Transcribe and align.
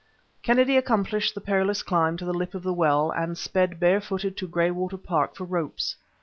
Kennedy 0.41 0.77
accomplished 0.77 1.35
the 1.35 1.41
perilous 1.41 1.83
climb 1.83 2.17
to 2.17 2.25
the 2.25 2.33
lip 2.33 2.55
of 2.55 2.63
the 2.63 2.73
well, 2.73 3.11
and 3.11 3.37
sped 3.37 3.79
barefooted 3.79 4.35
to 4.37 4.47
Graywater 4.47 4.97
Park 4.97 5.35
for 5.35 5.43
ropes. 5.45 5.95